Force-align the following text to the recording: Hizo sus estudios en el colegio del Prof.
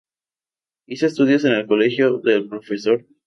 Hizo 0.87 1.05
sus 1.05 1.11
estudios 1.13 1.45
en 1.45 1.53
el 1.53 1.67
colegio 1.67 2.17
del 2.17 2.49
Prof. 2.49 2.65